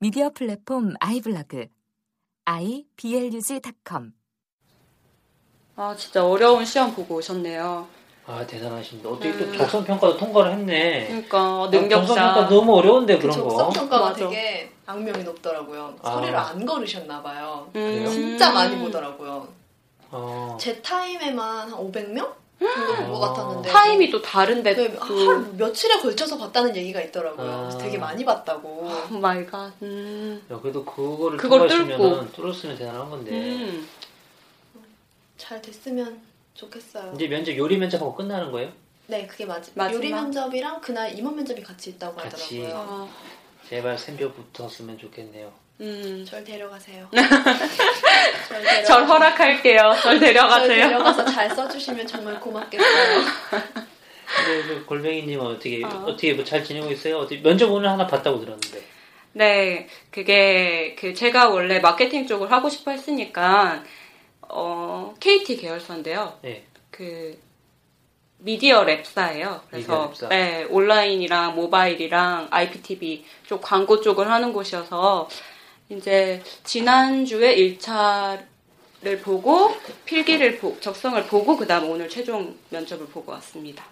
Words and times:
미디어 0.00 0.30
플랫폼 0.30 0.94
아이블로그 1.00 1.66
iblog.com 2.44 4.12
아, 5.76 5.94
진짜 5.96 6.24
어려운 6.24 6.64
시험 6.64 6.94
보고 6.94 7.16
오셨네요. 7.16 7.88
아 8.26 8.46
대단하십니다. 8.46 9.08
어떻게 9.10 9.30
음. 9.30 9.52
또 9.52 9.58
적성 9.58 9.84
평가도 9.84 10.16
통과를 10.16 10.52
했네. 10.52 11.06
그러니까 11.08 11.68
적성 11.70 11.70
능력자. 11.70 12.14
평가 12.14 12.48
너무 12.48 12.76
어려운데 12.76 13.16
그 13.18 13.22
그런 13.28 13.38
거. 13.42 13.50
적성 13.50 13.72
평가가 13.72 14.04
맞아. 14.10 14.28
되게 14.28 14.72
악명이 14.86 15.24
높더라고요. 15.24 15.94
아. 16.02 16.12
소리를 16.12 16.34
안 16.36 16.64
걸으셨나 16.64 17.22
봐요. 17.22 17.70
음. 17.76 18.06
진짜 18.10 18.52
많이 18.52 18.78
보더라고요. 18.78 19.48
어. 20.10 20.56
제 20.60 20.80
타임에만 20.80 21.70
한 21.72 21.78
500명 21.78 22.16
정도 22.16 22.24
본 22.24 22.43
것 22.58 22.66
아. 22.68 23.28
같았는데 23.28 23.68
타임이 23.68 24.10
또 24.10 24.22
다른데 24.22 24.74
네, 24.74 24.94
또 24.94 25.00
하루 25.00 25.46
며칠에 25.56 25.98
걸쳐서 26.00 26.38
봤다는 26.38 26.74
얘기가 26.76 27.00
있더라고요. 27.02 27.50
아. 27.50 27.60
그래서 27.62 27.78
되게 27.78 27.98
많이 27.98 28.24
봤다고. 28.24 28.68
Oh 29.10 29.18
my 29.18 29.44
god. 29.46 29.72
음. 29.82 30.42
야, 30.50 30.58
그래도 30.60 30.84
그거를 30.84 31.36
그걸 31.36 31.68
통과하시면은 31.68 32.32
뚫었으면 32.32 32.78
대단한 32.78 33.10
건데. 33.10 33.30
음. 33.32 33.88
잘 35.36 35.60
됐으면 35.60 36.20
좋겠어요. 36.54 37.12
이제 37.14 37.26
면접 37.28 37.56
요리 37.56 37.76
면접하고 37.76 38.14
끝나는 38.14 38.50
거예요? 38.52 38.72
네, 39.08 39.26
그게 39.26 39.44
맞 39.44 39.56
마지막? 39.74 39.92
요리 39.92 40.10
면접이랑 40.10 40.80
그날 40.80 41.16
임원 41.18 41.36
면접이 41.36 41.62
같이 41.62 41.90
있다고 41.90 42.16
같이. 42.16 42.62
하더라고요. 42.62 42.88
아, 42.88 43.08
제발 43.68 43.98
샘표 43.98 44.32
붙었으면 44.32 44.96
좋겠네요. 44.96 45.52
음. 45.80 46.24
절 46.28 46.44
데려가세요. 46.44 47.08
절, 47.10 47.20
데려가- 48.62 48.84
절 48.84 49.04
허락할게요. 49.06 49.80
절절 50.02 50.20
데려가세요. 50.20 50.86
데려가서 50.88 51.24
잘 51.24 51.50
써주시면 51.50 52.06
정말 52.06 52.38
고맙겠어요. 52.38 53.24
근데 54.36 54.62
그 54.68 54.84
골뱅이님은 54.86 55.44
어떻게 55.46 55.84
어. 55.84 55.88
어. 55.88 56.06
떻게 56.06 56.32
뭐 56.34 56.44
잘 56.44 56.62
지내고 56.64 56.90
있어요? 56.92 57.18
어떻게 57.18 57.40
면접 57.42 57.70
오늘 57.70 57.88
하나 57.90 58.06
봤다고 58.06 58.38
들었는데. 58.40 58.82
네, 59.32 59.88
그게 60.12 60.94
그 60.98 61.12
제가 61.12 61.48
원래 61.50 61.80
마케팅 61.80 62.26
쪽을 62.26 62.52
하고 62.52 62.68
싶어 62.68 62.92
했으니까 62.92 63.82
어, 64.42 65.12
KT 65.18 65.56
계열사인데요. 65.56 66.38
네. 66.42 66.64
그 66.92 67.36
미디어 68.38 68.84
랩사예요. 68.84 69.62
그래서 69.70 70.10
미디어 70.12 70.12
랩사. 70.12 70.28
네, 70.28 70.64
온라인이랑 70.70 71.56
모바일이랑 71.56 72.48
IPTV 72.50 73.24
쪽 73.46 73.60
광고 73.60 74.00
쪽을 74.00 74.30
하는 74.30 74.52
곳이어서 74.52 75.28
이제 75.88 76.42
지난주에 76.64 77.56
1차를 77.56 79.22
보고 79.22 79.74
필기를 80.04 80.58
보, 80.58 80.78
적성을 80.80 81.22
보고 81.26 81.56
그다음 81.56 81.90
오늘 81.90 82.08
최종 82.08 82.56
면접을 82.70 83.06
보고 83.06 83.32
왔습니다. 83.32 83.84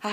아, 0.00 0.10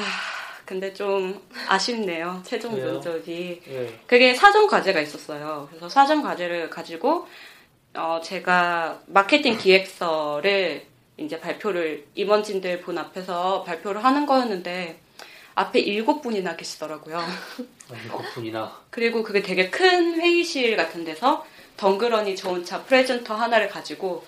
근데 0.66 0.94
좀 0.94 1.42
아쉽네요. 1.68 2.42
최종 2.46 2.76
왜요? 2.76 2.94
면접이 2.94 3.62
네. 3.62 4.00
그게 4.08 4.34
사전 4.34 4.68
과제가 4.68 5.00
있었어요. 5.02 5.68
그래서 5.70 5.88
사전 5.90 6.22
과제를 6.22 6.70
가지고 6.70 7.28
어, 7.96 8.20
제가 8.24 9.02
마케팅 9.08 9.58
기획서를 9.58 10.86
이제 11.18 11.40
발표를 11.40 12.08
임원진들 12.16 12.82
본 12.82 12.98
앞에서 12.98 13.64
발표를 13.64 14.04
하는 14.04 14.26
거였는데 14.26 15.00
앞에 15.56 15.80
일곱 15.80 16.22
분이나 16.22 16.56
계시더라고요. 16.56 17.22
아, 17.94 17.98
일곱 18.04 18.24
분이나. 18.34 18.80
그리고 18.90 19.24
그게 19.24 19.42
되게 19.42 19.70
큰 19.70 20.20
회의실 20.20 20.76
같은 20.76 21.04
데서 21.04 21.46
덩그러니 21.78 22.36
저 22.36 22.50
혼자 22.50 22.84
프레젠터 22.84 23.36
하나를 23.36 23.70
가지고 23.70 24.26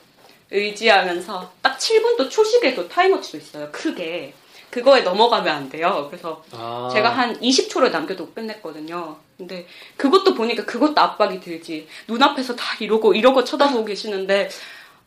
의지하면서 0.51 1.53
딱 1.61 1.77
7분도 1.77 2.29
초식에도 2.29 2.87
타임워치도 2.87 3.37
있어요. 3.37 3.69
크게. 3.71 4.33
그거에 4.69 5.01
넘어가면 5.01 5.55
안 5.55 5.69
돼요. 5.69 6.07
그래서 6.09 6.43
아. 6.51 6.89
제가 6.91 7.09
한 7.09 7.39
20초를 7.39 7.91
남겨도 7.91 8.33
끝냈거든요. 8.33 9.17
근데 9.37 9.65
그것도 9.95 10.33
보니까 10.35 10.65
그것도 10.65 10.99
압박이 10.99 11.39
들지. 11.39 11.87
눈앞에서 12.07 12.55
다 12.55 12.75
이러고 12.79 13.13
이러고 13.13 13.43
쳐다보고 13.43 13.85
계시는데 13.85 14.49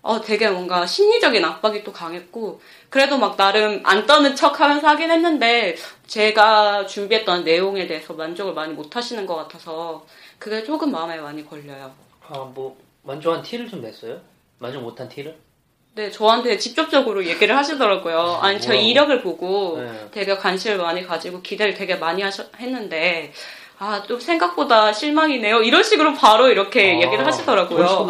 어 0.08 0.22
되게 0.22 0.48
뭔가 0.48 0.86
심리적인 0.86 1.44
압박이 1.44 1.84
또 1.84 1.92
강했고 1.92 2.62
그래도 2.88 3.18
막 3.18 3.36
나름 3.36 3.82
안 3.84 4.06
떠는 4.06 4.36
척 4.36 4.58
하면서 4.58 4.88
하긴 4.88 5.10
했는데 5.10 5.76
제가 6.06 6.86
준비했던 6.86 7.44
내용에 7.44 7.86
대해서 7.86 8.14
만족을 8.14 8.54
많이 8.54 8.72
못 8.72 8.96
하시는 8.96 9.26
것 9.26 9.36
같아서 9.36 10.06
그게 10.38 10.64
조금 10.64 10.92
마음에 10.92 11.18
많이 11.18 11.46
걸려요. 11.46 11.92
아, 12.26 12.38
뭐 12.54 12.78
만족한 13.02 13.42
티를 13.42 13.68
좀 13.68 13.82
냈어요? 13.82 14.18
만족 14.58 14.80
못한 14.80 15.10
티를? 15.10 15.36
네, 15.94 16.10
저한테 16.10 16.56
직접적으로 16.56 17.26
얘기를 17.26 17.54
하시더라고요. 17.54 18.38
아니, 18.40 18.58
저? 18.62 18.72
이력을 18.72 19.20
보고 19.20 19.78
네. 19.78 20.08
되게 20.10 20.34
관심을 20.36 20.78
많이 20.78 21.04
가지고 21.06 21.42
기대를 21.42 21.74
되게 21.74 21.96
많이 21.96 22.22
하셨, 22.22 22.50
했는데, 22.58 23.32
아, 23.78 24.02
또 24.08 24.18
생각보다 24.18 24.92
실망이네요. 24.92 25.62
이런 25.62 25.82
식으로 25.82 26.14
바로 26.14 26.48
이렇게 26.48 26.92
아, 26.92 27.00
얘기를 27.00 27.26
하시더라고요. 27.26 28.06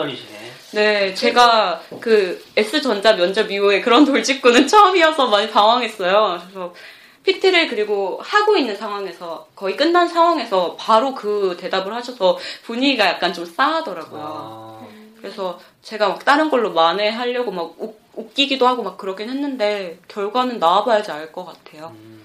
네, 0.73 1.15
제가 1.15 1.81
그 2.01 2.45
S전자 2.56 3.15
면접 3.17 3.51
이후에 3.51 3.81
그런 3.81 4.05
돌직구는 4.05 4.67
처음이어서 4.69 5.29
많이 5.29 5.51
당황했어요. 5.51 6.41
그래서 6.43 6.75
PT를 7.25 7.69
그리고 7.69 8.21
하고 8.23 8.56
있는 8.56 8.77
상황에서 8.77 9.47
거의 9.55 9.77
끝난 9.77 10.09
상황에서 10.09 10.77
바로 10.78 11.15
그 11.15 11.57
대답을 11.59 11.93
하셔서 11.95 12.39
분위기가 12.65 13.07
약간 13.07 13.33
좀 13.33 13.45
싸하더라고요. 13.45 14.23
아, 14.23 14.87
그래서 15.21 15.59
제가 15.83 16.09
막 16.09 16.25
다른 16.25 16.49
걸로 16.51 16.73
만회하려고 16.73 17.51
막 17.51 17.75
웃, 17.78 17.99
웃기기도 18.15 18.67
하고 18.67 18.83
막 18.83 18.97
그러긴 18.99 19.28
했는데 19.31 19.99
결과는 20.09 20.59
나와봐야지 20.59 21.11
알 21.12 21.33
것 21.33 21.45
같아요. 21.45 21.93
음. 21.97 22.18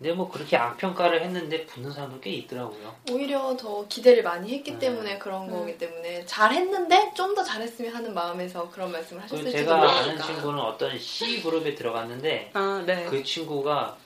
근데 0.00 0.14
뭐 0.14 0.30
그렇게 0.30 0.56
악평가를 0.56 1.20
했는데 1.22 1.66
붙는 1.66 1.90
사람도 1.92 2.20
꽤 2.20 2.30
있더라고요. 2.30 2.94
오히려 3.12 3.54
더 3.54 3.86
기대를 3.86 4.22
많이 4.22 4.50
했기 4.54 4.72
네. 4.72 4.78
때문에 4.78 5.18
그런 5.18 5.42
음. 5.46 5.50
거기 5.50 5.76
때문에 5.76 6.24
잘했는데 6.24 7.12
좀 7.14 7.34
더 7.34 7.44
잘했으면 7.44 7.94
하는 7.94 8.12
마음에서 8.14 8.68
그런 8.70 8.90
말씀을 8.90 9.22
하셨을지도 9.22 9.50
제가 9.58 9.74
아는 9.76 10.02
모르니까. 10.14 10.24
친구는 10.26 10.58
어떤 10.58 10.98
C 10.98 11.42
그룹에 11.42 11.74
들어갔는데 11.74 12.50
아, 12.54 12.82
네. 12.86 13.04
그 13.10 13.22
친구가 13.22 13.96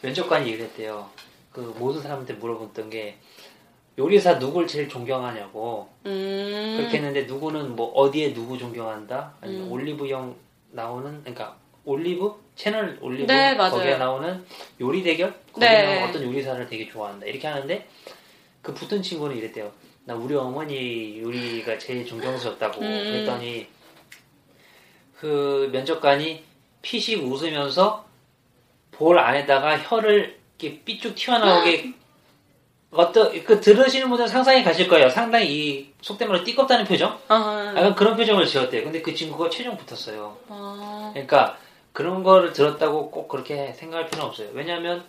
면접관이 0.00 0.46
얘기를 0.48 0.64
했대요. 0.64 1.08
그 1.52 1.60
모든 1.78 2.00
사람한테 2.00 2.32
물어봤던 2.34 2.88
게 2.90 3.18
요리사 3.98 4.38
누굴 4.38 4.66
제일 4.66 4.88
존경하냐고 4.88 5.88
음. 6.06 6.74
그렇게 6.78 6.96
했는데 6.96 7.24
누구는 7.24 7.76
뭐 7.76 7.92
어디에 7.92 8.32
누구 8.32 8.56
존경한다 8.58 9.34
아니면 9.42 9.66
음. 9.66 9.72
올리브영 9.72 10.34
나오는 10.70 11.20
그러니까 11.20 11.56
올리브 11.84 12.34
채널 12.60 12.98
올리브 13.00 13.32
네. 13.32 13.56
거기에 13.56 13.96
나오는 13.96 14.44
요리 14.82 15.02
대결 15.02 15.32
거기에 15.50 15.68
네. 15.68 15.82
나오는 15.82 16.08
어떤 16.10 16.22
요리사를 16.24 16.66
되게 16.68 16.86
좋아한다 16.86 17.24
이렇게 17.24 17.48
하는데 17.48 17.88
그 18.60 18.74
붙은 18.74 19.00
친구는 19.00 19.38
이랬대요. 19.38 19.72
나 20.04 20.14
우리 20.14 20.34
어머니 20.34 21.18
요리가 21.22 21.78
제일 21.78 22.04
존경스럽다고 22.04 22.82
음. 22.82 22.86
그랬더니 22.86 23.66
그 25.18 25.70
면접관이 25.72 26.44
피식 26.82 27.24
웃으면서 27.24 28.04
볼 28.90 29.18
안에다가 29.18 29.78
혀를 29.78 30.38
이렇게 30.58 30.80
삐쭉 30.84 31.14
튀어나오게 31.14 31.94
어떤 32.92 33.42
그 33.44 33.60
들으시는 33.60 34.08
분들은 34.10 34.28
상상이 34.28 34.62
가실 34.62 34.86
거예요. 34.86 35.08
상당히 35.08 35.46
이 35.46 35.92
속된 36.02 36.28
말로 36.28 36.44
띠껍다는 36.44 36.84
표정? 36.84 37.18
아, 37.28 37.72
약간 37.74 37.94
그런 37.94 38.16
표정을 38.16 38.44
지었대요. 38.44 38.84
근데 38.84 39.00
그 39.00 39.14
친구가 39.14 39.48
최종 39.48 39.78
붙었어요. 39.78 40.36
아, 40.48 41.10
그러니까 41.14 41.56
그런 41.92 42.22
거를 42.22 42.52
들었다고 42.52 43.10
꼭 43.10 43.28
그렇게 43.28 43.72
생각할 43.72 44.06
필요는 44.08 44.28
없어요. 44.30 44.48
왜냐하면 44.52 45.04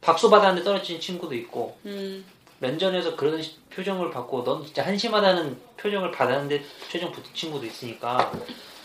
박수 0.00 0.30
받았는데 0.30 0.64
떨어진 0.64 1.00
친구도 1.00 1.34
있고 1.34 1.76
음, 1.86 2.24
면전에서 2.60 3.16
그런 3.16 3.42
시- 3.42 3.56
표정을 3.70 4.10
받고 4.10 4.44
넌 4.44 4.64
진짜 4.64 4.84
한심하다는 4.86 5.58
표정을 5.76 6.10
받았는데 6.10 6.64
최종 6.90 7.12
붙은 7.12 7.32
친구도 7.34 7.66
있으니까 7.66 8.32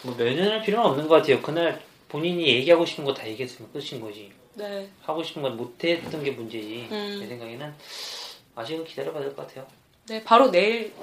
뭐 0.04 0.16
면연할 0.16 0.62
필요는 0.64 0.90
없는 0.90 1.08
것 1.08 1.16
같아요. 1.16 1.42
그날 1.42 1.82
본인이 2.10 2.46
얘기하고 2.48 2.86
싶은 2.86 3.04
거 3.06 3.14
다 3.14 3.28
얘기했으면 3.28 3.72
끝인 3.72 4.02
거지. 4.02 4.32
네. 4.56 4.88
하고 5.02 5.24
싶은 5.24 5.42
건 5.42 5.58
못했던 5.58 6.24
게 6.24 6.32
문제지. 6.32 6.88
음. 6.92 7.18
제 7.20 7.28
생각에는 7.28 7.74
아직은 8.56 8.84
기다려봐야 8.86 9.24
될 9.24 9.36
것 9.36 9.48
같아요. 9.48 9.66
네, 10.08 10.22
바로 10.24 10.52
내일 10.52 10.94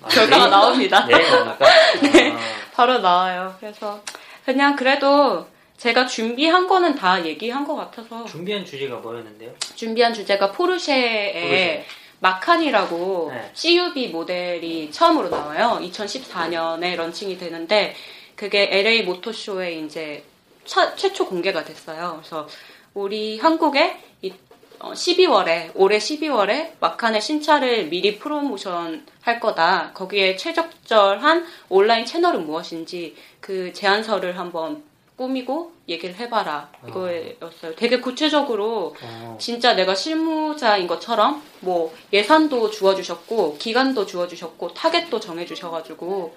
아, 0.00 0.08
결과가 0.08 0.38
내일? 0.44 0.50
나옵니다. 0.50 1.04
내일 1.06 1.22
나니까. 1.30 1.66
아, 1.66 2.38
바로 2.72 2.98
나와요. 3.00 3.54
그래서 3.60 4.00
그냥 4.44 4.76
그래도 4.76 5.46
제가 5.84 6.06
준비한 6.06 6.66
거는 6.66 6.94
다 6.94 7.22
얘기한 7.26 7.62
것 7.66 7.76
같아서 7.76 8.24
준비한 8.24 8.64
주제가 8.64 8.96
뭐였는데요? 9.00 9.52
준비한 9.74 10.14
주제가 10.14 10.50
포르쉐의 10.50 11.32
포르쉐. 11.34 11.84
마칸이라고 12.20 13.30
네. 13.34 13.50
CUV 13.52 14.08
모델이 14.08 14.90
처음으로 14.90 15.28
나와요. 15.28 15.78
2014년에 15.82 16.96
launching이 16.96 17.36
되는데 17.36 17.94
그게 18.34 18.66
LA 18.72 19.02
모터쇼에 19.02 19.74
이제 19.80 20.24
차- 20.64 20.94
최초 20.96 21.26
공개가 21.28 21.62
됐어요. 21.64 22.14
그래서 22.22 22.48
우리 22.94 23.38
한국에 23.38 23.98
이- 24.22 24.32
어, 24.78 24.92
12월에 24.92 25.72
올해 25.74 25.98
12월에 25.98 26.76
마칸의 26.80 27.20
신차를 27.20 27.88
미리 27.88 28.18
프로모션 28.18 29.04
할 29.20 29.38
거다. 29.38 29.90
거기에 29.92 30.36
최적절한 30.36 31.46
온라인 31.68 32.06
채널은 32.06 32.46
무엇인지 32.46 33.16
그 33.40 33.70
제안서를 33.74 34.38
한번 34.38 34.82
꾸미고 35.16 35.72
얘기를 35.88 36.14
해봐라 36.16 36.70
이거였어요. 36.88 37.74
되게 37.76 38.00
구체적으로 38.00 38.96
어, 39.00 39.36
진짜 39.40 39.74
내가 39.74 39.94
실무자인 39.94 40.86
것처럼 40.86 41.40
뭐 41.60 41.94
예산도 42.12 42.70
주어주셨고 42.70 43.58
기간도 43.58 44.06
주어주셨고 44.06 44.74
타겟도 44.74 45.20
정해주셔가지고 45.20 46.34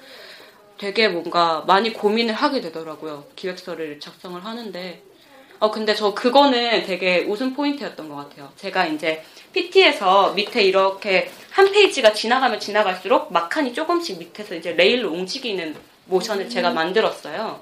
되게 0.77 1.07
뭔가 1.07 1.63
많이 1.65 1.91
고민을 1.91 2.35
하게 2.35 2.61
되더라고요. 2.61 3.25
기획서를 3.35 3.99
작성을 3.99 4.43
하는데 4.45 5.01
어 5.59 5.71
근데 5.71 5.95
저 5.95 6.13
그거는 6.13 6.85
되게 6.85 7.25
웃음 7.27 7.55
포인트였던 7.55 8.07
것 8.09 8.15
같아요. 8.15 8.51
제가 8.57 8.85
이제 8.85 9.23
PT에서 9.53 10.33
밑에 10.33 10.61
이렇게 10.63 11.31
한 11.49 11.71
페이지가 11.71 12.13
지나가면 12.13 12.59
지나갈수록 12.59 13.33
막칸이 13.33 13.73
조금씩 13.73 14.19
밑에서 14.19 14.53
이제 14.53 14.73
레일로 14.73 15.09
움직이는 15.09 15.75
모션을 16.07 16.49
제가 16.49 16.71
만들었어요. 16.71 17.61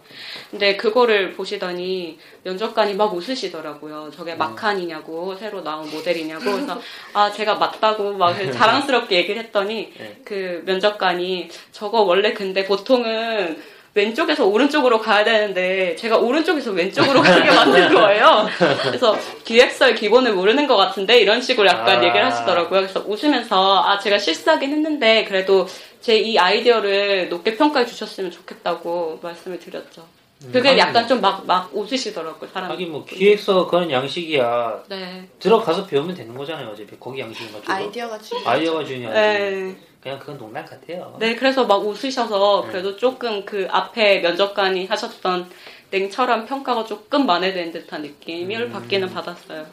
근데 0.52 0.78
그거를 0.78 1.34
보시더니 1.34 2.18
면접관이 2.44 2.94
막 2.96 3.14
웃으시더라고요. 3.14 4.12
저게 4.16 4.36
마칸이냐고 4.36 5.36
새로 5.36 5.64
나온 5.64 5.90
모델이냐고 5.90 6.44
그래서 6.52 6.80
아 7.14 7.32
제가 7.32 7.56
맞다고 7.56 8.14
막 8.14 8.34
자랑스럽게 8.34 9.18
얘기를 9.18 9.42
했더니 9.44 9.94
네. 9.98 10.22
그 10.24 10.64
면접관이 10.66 11.50
저거 11.72 12.02
원래 12.02 12.34
근데 12.34 12.66
보통은 12.66 13.75
왼쪽에서 14.06 14.46
오른쪽으로 14.46 15.00
가야 15.00 15.24
되는데 15.24 15.96
제가 15.96 16.18
오른쪽에서 16.18 16.72
왼쪽으로 16.72 17.22
가게 17.22 17.50
만든 17.50 17.94
거예요. 17.94 18.46
그래서 18.84 19.18
기획서의 19.46 19.96
기본을 19.96 20.34
모르는 20.34 20.68
것 20.68 20.76
같은데 20.76 21.20
이런 21.20 21.42
식으로 21.42 21.66
약간 21.68 22.00
아. 22.00 22.04
얘기를 22.04 22.26
하시더라고요. 22.26 22.82
그래서 22.82 23.04
웃으면서 23.08 23.82
아 23.84 23.98
제가 23.98 24.20
실수하긴 24.20 24.70
했는데 24.70 25.24
그래도 25.26 25.66
제 26.02 26.16
이 26.26 26.38
아이디어를 26.38 27.30
높게 27.30 27.56
평가해 27.56 27.86
주셨으면 27.86 28.32
좋겠다고 28.32 29.20
말씀을 29.24 29.60
드렸죠. 29.60 30.06
그게 30.52 30.70
하긴 30.70 30.78
약간 30.80 31.08
좀막막 31.08 31.70
웃으시더라고요 31.74 32.50
사람. 32.54 32.70
하긴 32.72 32.92
뭐 32.92 33.06
기획서 33.06 33.66
그런 33.68 33.90
양식이야 33.90 34.84
네. 34.90 35.28
들어가서 35.40 35.86
배우면 35.88 36.14
되는 36.16 36.36
거잖아요 36.38 36.68
어차피 36.70 36.96
거기 37.00 37.22
양식인 37.22 37.52
거죠 37.54 37.72
아이디어가 37.72 38.20
중요하죠. 38.20 38.50
아이디어가 38.50 38.84
중요하지 38.86 39.20
네. 39.20 39.76
그냥 40.06 40.20
그건 40.20 40.38
농담 40.38 40.64
같아요 40.64 41.18
네, 41.20 41.34
그래서 41.36 41.66
막 41.66 41.78
웃으셔서 41.78 42.66
네. 42.66 42.72
그래도 42.72 42.96
조금 42.96 43.44
그 43.44 43.68
앞에 43.72 44.20
면접관이 44.20 44.86
하셨던 44.86 45.50
냉철한 45.90 46.46
평가가 46.46 46.86
조금 46.86 47.26
만회된 47.26 47.72
듯한 47.72 48.04
느낌을 48.04 48.66
음. 48.68 48.72
받기는 48.72 49.12
받았어요. 49.12 49.66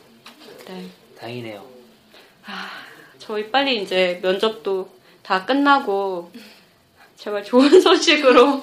네. 0.68 0.86
다행이네요 1.18 1.62
저희 3.18 3.50
빨리 3.50 3.82
이제 3.82 4.20
면접도 4.22 4.88
다 5.22 5.44
끝나고 5.44 6.32
제발 7.16 7.44
좋은 7.44 7.68
소식으로 7.82 8.62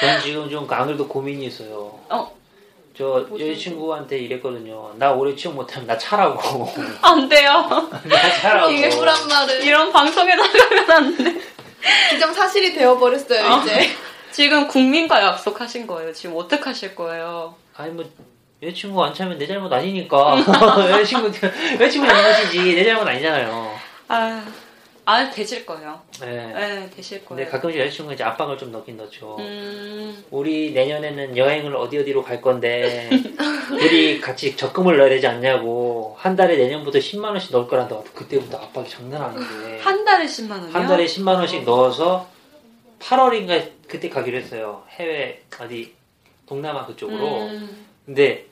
전 0.00 0.20
지금 0.22 0.48
좀안 0.48 0.86
그래도 0.86 1.06
고민이 1.06 1.44
있어요 1.48 2.00
어 2.08 2.37
저 2.98 3.24
여자친구한테 3.38 4.18
이랬거든요 4.18 4.90
나 4.96 5.12
올해 5.12 5.36
취업 5.36 5.54
못하면 5.54 5.86
나 5.86 5.96
차라고 5.96 6.68
안 7.00 7.28
돼요. 7.28 7.52
나 8.04 8.30
차라고 8.40 8.72
이게 8.72 8.88
불안 8.88 9.28
말을 9.28 9.62
이런 9.64 9.92
방송에 9.92 10.34
나가면 10.34 10.90
안 10.90 11.16
돼. 11.16 11.40
기정 12.10 12.34
사실이 12.34 12.74
되어버렸어요 12.74 13.46
어. 13.46 13.62
이제. 13.62 13.90
지금 14.32 14.66
국민과 14.66 15.22
약속하신 15.22 15.86
거예요. 15.86 16.12
지금 16.12 16.36
어떻게 16.36 16.64
하실 16.64 16.96
거예요? 16.96 17.54
아니 17.76 17.92
뭐 17.92 18.04
여자친구 18.60 19.04
안 19.04 19.14
차면 19.14 19.38
내 19.38 19.46
잘못 19.46 19.72
아니니까 19.72 20.36
여자친구 20.90 21.30
여자친구 21.74 22.08
잘못이지 22.08 22.74
내 22.74 22.84
잘못 22.84 23.06
아니잖아요 23.06 23.78
아, 24.08 24.44
아 25.08 25.30
되실 25.30 25.64
거예요. 25.64 25.98
네. 26.20 26.52
네, 26.52 26.90
되실 26.90 27.24
근데 27.24 27.44
거예요. 27.44 27.50
가끔씩 27.50 27.80
여자친구가 27.80 28.12
이제 28.12 28.24
압박을 28.24 28.58
좀 28.58 28.70
넣긴 28.70 28.98
넣죠. 28.98 29.36
음, 29.38 30.22
우리 30.30 30.72
내년에는 30.72 31.34
여행을 31.34 31.74
어디 31.76 31.96
어디로 31.96 32.22
갈 32.22 32.42
건데 32.42 33.08
우리 33.72 34.20
같이 34.20 34.54
적금을 34.54 34.98
넣어야 34.98 35.08
되지 35.08 35.26
않냐고. 35.26 36.14
한 36.18 36.36
달에 36.36 36.58
내년부터 36.58 36.98
10만 36.98 37.24
원씩 37.24 37.52
넣을 37.52 37.66
거란다. 37.68 38.02
그때부터 38.14 38.58
압박이 38.58 38.86
장난 38.90 39.22
아닌데. 39.22 39.78
한 39.80 40.04
달에 40.04 40.26
10만 40.26 40.50
원이요? 40.50 40.72
한 40.74 40.86
달에 40.86 41.06
10만 41.06 41.36
원씩 41.36 41.64
넣어서 41.64 42.28
8월인가 43.00 43.66
그때 43.88 44.10
가기로 44.10 44.36
했어요. 44.36 44.82
해외 44.90 45.40
어디 45.58 45.94
동남아 46.46 46.84
그쪽으로. 46.84 47.44
음, 47.46 47.86
근데 48.04 48.44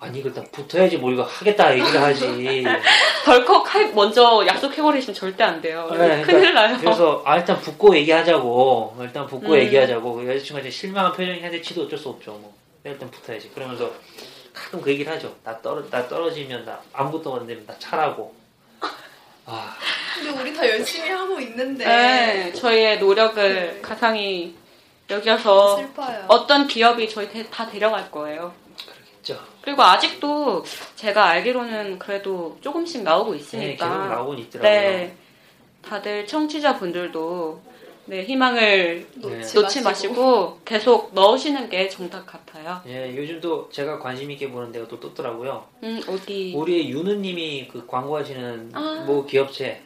아니 0.00 0.18
이거 0.18 0.28
일단 0.28 0.44
붙어야지 0.52 0.98
뭐 0.98 1.10
이거 1.12 1.22
하겠다 1.22 1.72
얘기를 1.78 2.00
하지 2.02 2.64
덜컥 3.24 3.74
할- 3.74 3.92
먼저 3.94 4.44
약속해버리시면 4.46 5.14
절대 5.14 5.44
안 5.44 5.60
돼요. 5.62 5.88
네, 5.92 5.96
그러니까 5.96 6.26
큰일 6.26 6.54
나요. 6.54 6.76
그래서 6.78 7.22
아 7.24 7.36
일단 7.38 7.58
붙고 7.60 7.96
얘기하자고 7.96 8.96
일단 9.00 9.26
붙고 9.26 9.52
음. 9.52 9.58
얘기하자고 9.58 10.14
그 10.14 10.28
여자친구가 10.28 10.60
이제 10.60 10.70
실망한 10.70 11.12
표정이 11.12 11.40
한데 11.40 11.62
치도 11.62 11.84
어쩔 11.84 11.98
수 11.98 12.08
없죠 12.10 12.32
뭐 12.32 12.52
일단 12.84 13.10
붙어야지 13.10 13.50
그러면서 13.54 13.90
가끔 14.52 14.80
그 14.82 14.90
얘기를 14.90 15.10
하죠 15.12 15.34
나 15.42 15.58
떨어 15.62 15.82
나 15.90 16.06
떨어지면 16.06 16.64
나 16.66 16.80
아무것도 16.92 17.34
안 17.36 17.46
되면 17.46 17.64
나 17.66 17.74
차라고 17.78 18.34
아 19.46 19.74
근데 20.14 20.30
우리 20.40 20.54
다 20.54 20.68
열심히 20.68 21.08
하고 21.10 21.38
있는데 21.40 21.84
네, 21.84 22.52
저희의 22.52 22.98
노력을 22.98 23.80
가상히 23.82 24.54
여겨서 25.10 25.76
슬퍼요. 25.78 26.24
어떤 26.28 26.66
기업이 26.66 27.08
저희 27.08 27.28
대- 27.28 27.48
다 27.50 27.66
데려갈 27.68 28.10
거예요. 28.10 28.54
그리고 29.64 29.82
아직도 29.82 30.62
제가 30.94 31.24
알기로는 31.24 31.98
그래도 31.98 32.58
조금씩 32.60 33.02
나오고 33.02 33.30
네, 33.32 33.38
있으니까. 33.38 33.88
계속 33.88 34.08
나오곤 34.08 34.38
있더라고요 34.40 34.70
네, 34.70 35.16
다들 35.80 36.26
청취자분들도 36.26 37.62
네, 38.06 38.22
희망을 38.24 39.06
놓지, 39.14 39.56
놓지 39.58 39.82
마시고 39.82 40.60
계속 40.66 41.14
넣으시는 41.14 41.70
게 41.70 41.88
정답 41.88 42.26
같아요. 42.26 42.82
예, 42.86 43.16
요즘도 43.16 43.70
제가 43.70 43.98
관심 43.98 44.30
있게 44.30 44.50
보는 44.50 44.70
데가 44.70 44.86
또 44.86 45.00
떴더라고요 45.00 45.66
음, 45.82 45.98
어디? 46.10 46.52
우리의 46.54 46.90
유느님이 46.90 47.68
그 47.72 47.86
광고하시는 47.86 48.70
아. 48.74 49.04
뭐 49.06 49.24
기업체 49.24 49.80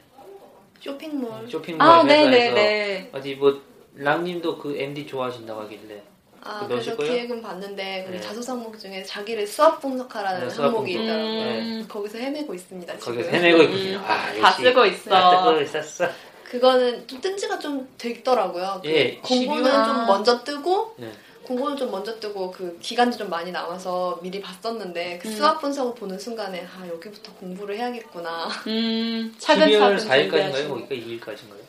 쇼핑몰. 0.80 1.48
쇼핑몰 1.48 1.86
아, 1.86 2.02
회사에서 2.04 2.30
네네네. 2.30 3.10
어디 3.12 3.36
뭐 3.36 3.62
랑님도 3.94 4.58
그 4.58 4.76
MD 4.76 5.06
좋아하신다고 5.06 5.60
하길래 5.62 6.02
아, 6.42 6.60
그거 6.60 6.68
그래서 6.68 6.96
거예요? 6.96 7.12
기획은 7.12 7.42
봤는데 7.42 8.04
거기 8.06 8.16
네. 8.18 8.20
자소서 8.22 8.52
항목 8.52 8.78
중에 8.78 9.02
자기를 9.02 9.46
수학 9.46 9.80
분석하라는 9.80 10.48
네, 10.48 10.54
항목이 10.54 10.92
분석. 10.96 11.04
있더라고요. 11.12 11.42
음. 11.58 11.86
거기서 11.88 12.18
헤매고 12.18 12.54
있습니다. 12.54 12.98
지금. 12.98 13.12
거기서 13.14 13.30
헤매고 13.30 13.58
음, 13.58 13.62
있군요 13.64 13.98
아, 13.98 14.32
다 14.32 14.48
역시 14.48 14.62
쓰고 14.62 14.84
있어. 14.86 15.10
다 15.10 15.44
쓰고 15.44 15.60
있었어 15.60 16.08
그거는 16.44 17.06
좀 17.06 17.20
뜬 17.20 17.36
지가 17.36 17.58
좀 17.58 17.86
됐더라고요. 17.98 18.80
그 18.82 18.88
예, 18.88 19.16
공고는 19.22 19.70
12월. 19.70 19.84
좀 19.84 20.06
먼저 20.06 20.42
뜨고 20.44 20.94
네. 20.96 21.12
공고는 21.42 21.76
좀 21.76 21.90
먼저 21.90 22.18
뜨고 22.20 22.50
그 22.50 22.78
기간도 22.80 23.16
좀 23.18 23.28
많이 23.30 23.50
남아서 23.52 24.18
미리 24.22 24.40
봤었는데 24.40 25.18
그 25.22 25.28
음. 25.28 25.32
수학 25.36 25.60
분석을 25.60 25.94
보는 25.94 26.18
순간에 26.18 26.66
아 26.66 26.86
여기부터 26.88 27.32
공부를 27.34 27.76
해야겠구나. 27.76 28.48
음, 28.66 29.34
12월 29.38 29.40
차근차근 29.40 29.96
4일까지인가요? 29.96 30.30
준비하시고. 30.30 30.74
거기가 30.74 30.94
2일까지인가요? 30.94 31.67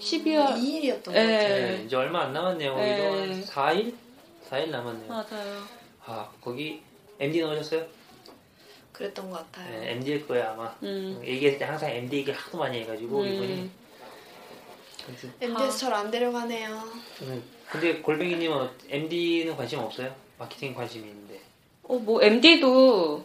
어, 0.00 0.02
12월. 0.02 0.46
2일이었던 0.56 1.04
것 1.04 1.12
네. 1.12 1.26
같아요. 1.32 1.66
네. 1.76 1.82
이제 1.84 1.96
얼마 1.96 2.22
안 2.22 2.32
남았네요. 2.32 2.76
네. 2.76 2.96
거기도 2.96 3.32
한 3.32 3.44
4일? 3.44 3.94
4일 4.50 4.70
남았네요. 4.70 5.08
맞아요. 5.08 5.62
아, 6.06 6.28
거기 6.40 6.80
MD 7.18 7.40
넣으셨어요? 7.42 7.84
그랬던 8.92 9.30
것 9.30 9.38
같아요. 9.52 9.80
네, 9.80 9.92
MD일 9.92 10.26
거예요, 10.26 10.48
아마. 10.50 10.74
음. 10.82 11.20
얘기했을 11.24 11.58
때 11.58 11.64
항상 11.64 11.90
MD 11.90 12.18
얘기를 12.18 12.38
하도 12.38 12.58
많이 12.58 12.80
해가지고, 12.80 13.20
음. 13.20 13.26
이분이. 13.26 13.70
아무튼, 15.08 15.32
MD에서 15.40 15.78
절안 15.78 16.10
데려가네요. 16.10 16.82
음, 17.22 17.42
근데 17.70 18.00
골뱅이님은 18.00 18.68
MD는 18.88 19.56
관심 19.56 19.78
없어요? 19.80 20.14
마케팅 20.38 20.74
관심이 20.74 21.08
있는데. 21.08 21.40
어, 21.84 21.94
뭐, 21.96 22.22
MD도 22.22 23.24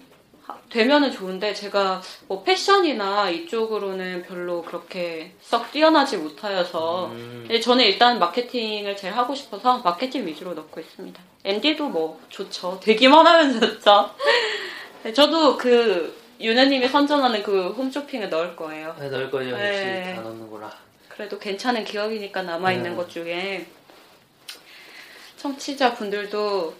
되면은 0.69 1.11
좋은데, 1.11 1.53
제가 1.53 2.01
뭐 2.27 2.43
패션이나 2.43 3.29
이쪽으로는 3.29 4.23
별로 4.23 4.61
그렇게 4.61 5.33
썩 5.41 5.71
뛰어나지 5.71 6.17
못하여서, 6.17 7.07
음, 7.07 7.45
근데 7.47 7.59
저는 7.59 7.85
일단 7.85 8.19
마케팅을 8.19 8.95
제일 8.95 9.15
하고 9.15 9.33
싶어서 9.35 9.79
마케팅 9.79 10.25
위주로 10.27 10.53
넣고 10.53 10.79
있습니다. 10.79 11.21
MD도 11.43 11.89
뭐 11.89 12.19
좋죠. 12.29 12.79
되기만 12.81 13.25
하면 13.25 13.59
좋죠. 13.59 14.11
네, 15.03 15.13
저도 15.13 15.55
그 15.57 16.15
유나님이 16.39 16.87
선전하는 16.87 17.43
그 17.43 17.69
홈쇼핑에 17.69 18.27
넣을 18.27 18.55
거예요. 18.55 18.95
네, 18.99 19.09
넣을 19.09 19.31
거죠. 19.31 19.55
네. 19.55 19.99
역시 19.99 20.15
다 20.15 20.21
넣는구나. 20.21 20.71
그래도 21.09 21.39
괜찮은 21.39 21.85
기업이니까 21.85 22.41
남아있는 22.41 22.91
네. 22.91 22.95
것 22.95 23.09
중에 23.09 23.67
청취자분들도 25.37 26.71
다 26.71 26.75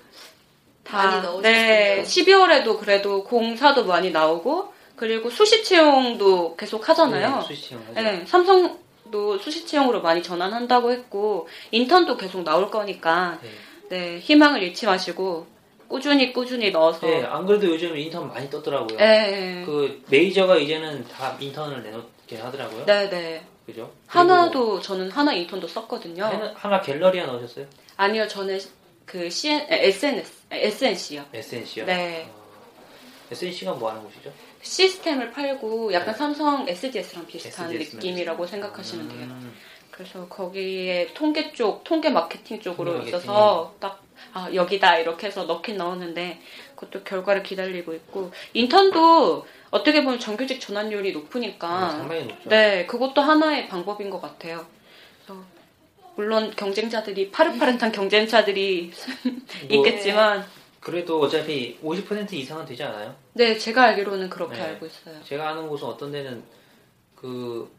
많이 0.92 1.22
넣으셨군요. 1.22 1.42
네, 1.42 2.04
12월에도 2.04 2.80
그래도 2.80 3.24
공사도 3.24 3.86
많이 3.86 4.12
나오고 4.12 4.74
그리고 4.96 5.30
수시 5.30 5.64
채용도 5.64 6.56
계속 6.56 6.88
하잖아요. 6.88 7.38
네, 7.38 7.42
수시 7.42 7.70
채용. 7.70 7.84
네, 7.94 8.26
삼성도 8.26 9.38
수시 9.40 9.66
채용으로 9.66 10.02
많이 10.02 10.24
전환한다고 10.24 10.92
했고 10.92 11.48
인턴도 11.72 12.18
계속 12.18 12.44
나올 12.44 12.70
거니까 12.72 13.40
네. 13.42 13.50
네, 13.90 14.20
희망을 14.20 14.64
잃지 14.64 14.86
마시고 14.86 15.48
꾸준히 15.88 16.34
꾸준히 16.34 16.72
넣어서 16.72 17.06
네, 17.06 17.24
안 17.24 17.46
그래도 17.46 17.68
요즘 17.68 17.96
인턴 17.98 18.28
많이 18.28 18.50
떴더라고요. 18.50 18.98
네, 18.98 19.64
그 19.66 20.04
메이저가 20.10 20.58
이제는 20.58 21.06
다 21.08 21.36
인턴을 21.40 21.84
내놓게 21.84 22.38
하더라고요. 22.38 22.86
네, 22.86 23.10
네. 23.10 23.44
그죠? 23.66 23.92
하나도 24.08 24.80
저는 24.80 25.10
하나 25.12 25.34
인턴도 25.34 25.68
썼거든요. 25.68 26.24
하나, 26.24 26.54
하나 26.56 26.82
갤러리아 26.82 27.26
넣으셨어요? 27.26 27.66
아니요, 27.98 28.28
저는 28.28 28.60
그 29.16 29.30
CN, 29.30 29.66
SNS, 29.70 30.32
SNC요. 30.52 31.24
SNC요? 31.34 31.86
네. 31.86 32.30
SNC가 33.32 33.72
뭐 33.76 33.90
하는 33.90 34.04
곳이죠? 34.04 34.30
시스템을 34.62 35.32
팔고 35.32 35.94
약간 35.94 36.12
네. 36.14 36.18
삼성 36.18 36.68
SDS랑 36.68 37.26
비슷한 37.26 37.72
SDS 37.72 37.92
는 37.92 38.00
느낌이라고 38.02 38.44
비슷한. 38.44 38.62
생각하시면 38.62 39.08
돼요. 39.08 39.20
음, 39.22 39.56
그래서 39.90 40.28
거기에 40.28 41.12
통계 41.14 41.54
쪽, 41.54 41.86
통계 41.86 42.10
마케팅 42.10 42.60
쪽으로 42.60 42.92
통계 42.96 43.12
마케팅. 43.12 43.20
있어서 43.20 43.74
딱, 43.80 44.04
아, 44.34 44.50
여기다 44.54 44.98
이렇게 44.98 45.28
해서 45.28 45.46
넣긴 45.46 45.78
넣었는데 45.78 46.42
그것도 46.76 47.06
결과를 47.06 47.42
기다리고 47.42 47.94
있고 47.94 48.34
인턴도 48.54 49.48
어떻게 49.72 50.04
보면 50.04 50.20
정규직 50.20 50.60
전환율이 50.60 51.14
높으니까 51.14 51.92
상당히 51.92 52.24
높죠. 52.26 52.42
아, 52.48 52.50
네, 52.50 52.86
그것도 52.86 53.22
하나의 53.22 53.70
방법인 53.70 54.10
것 54.10 54.20
같아요. 54.22 54.66
그래서 55.26 55.42
물론 56.16 56.52
경쟁자들이 56.56 57.32
파릇파릇한 57.32 57.92
경쟁자들이 57.92 58.92
뭐, 59.24 59.34
있겠지만 59.70 60.46
그래도 60.80 61.20
어차피 61.20 61.78
50% 61.84 62.34
이상은 62.34 62.66
되지 62.66 62.84
않아요? 62.84 63.16
네, 63.34 63.58
제가 63.58 63.84
알기로는 63.86 64.30
그렇게 64.30 64.56
네. 64.56 64.62
알고 64.62 64.86
있어요. 64.86 65.24
제가 65.24 65.50
아는 65.50 65.68
곳은 65.68 65.88
어떤 65.88 66.12
데는 66.12 66.44
그 67.16 67.70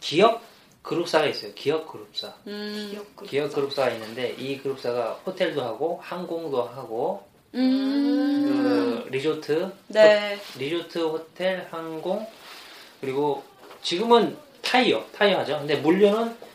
기업 0.00 0.42
그룹사가 0.82 1.26
있어요. 1.26 1.52
기업 1.54 1.86
그룹사. 1.86 2.34
음, 2.46 3.04
기업 3.26 3.52
그룹사가 3.52 3.90
있는데 3.90 4.34
이 4.38 4.58
그룹사가 4.58 5.20
호텔도 5.26 5.62
하고 5.62 6.00
항공도 6.02 6.62
하고 6.62 7.26
음, 7.54 9.04
그 9.06 9.08
리조트 9.10 9.70
네, 9.88 10.38
리조트 10.58 10.98
호텔 10.98 11.66
항공 11.70 12.26
그리고 13.00 13.44
지금은 13.82 14.36
타이어 14.60 15.04
타이어 15.14 15.38
하죠. 15.38 15.58
근데 15.58 15.76
물류는 15.76 16.47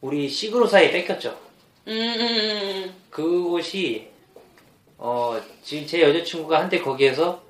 우리 0.00 0.28
시그로사에 0.28 0.90
뺏겼죠. 0.92 1.38
음, 1.88 1.92
음, 1.92 2.20
음, 2.20 2.94
그곳이 3.10 4.08
어 4.96 5.40
지금 5.62 5.86
제 5.86 6.02
여자친구가 6.02 6.60
한때 6.60 6.80
거기에서 6.80 7.42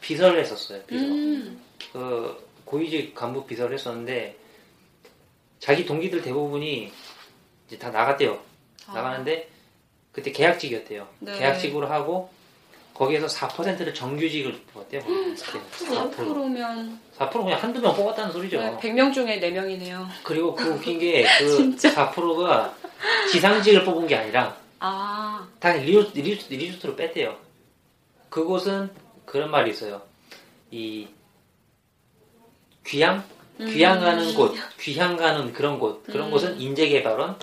비서를 0.00 0.40
했었어요. 0.40 0.82
비서. 0.84 1.04
음, 1.04 1.62
그 1.92 2.46
고위직 2.64 3.14
간부 3.14 3.46
비서를 3.46 3.74
했었는데 3.74 4.36
자기 5.58 5.84
동기들 5.84 6.22
대부분이 6.22 6.92
이제 7.66 7.78
다 7.78 7.90
나갔대요. 7.90 8.40
아. 8.86 8.94
나가는데 8.94 9.48
그때 10.12 10.32
계약직이었대요. 10.32 11.08
네. 11.20 11.38
계약직으로 11.38 11.86
하고 11.86 12.30
거기에서 12.98 13.26
4%를 13.28 13.94
정규직을 13.94 14.60
뽑았대요. 14.74 15.02
4%. 15.02 16.12
4%면 16.12 17.00
4% 17.16 17.32
그냥 17.32 17.62
한두 17.62 17.80
명 17.80 17.94
뽑았다는 17.94 18.32
소리죠. 18.32 18.60
네, 18.60 18.76
100명 18.78 19.14
중에 19.14 19.38
4명이네요. 19.38 20.08
그리고 20.24 20.52
그 20.54 20.70
웃긴 20.70 20.98
게 20.98 21.22
그 21.38 21.76
4%가 21.76 22.74
지상직을 23.30 23.84
뽑은 23.84 24.08
게 24.08 24.16
아니라 24.16 24.56
아, 24.80 25.48
다 25.60 25.72
리조, 25.74 26.10
리조, 26.12 26.48
리조트로 26.50 26.96
뺐대요. 26.96 27.36
그곳은 28.30 28.90
그런 29.24 29.52
말이 29.52 29.70
있어요. 29.70 30.02
이 30.72 31.06
귀향? 32.84 33.24
귀향 33.58 34.00
가는 34.00 34.34
곳, 34.34 34.54
귀향 34.80 35.16
가는 35.16 35.52
그런 35.52 35.78
곳, 35.78 36.04
그런 36.04 36.28
음. 36.28 36.30
곳은 36.32 36.60
인재개발원, 36.60 37.38